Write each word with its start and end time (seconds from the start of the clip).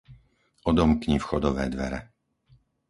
Odomkni 0.63 1.19
vchodové 1.21 1.69
dvere. 1.69 1.99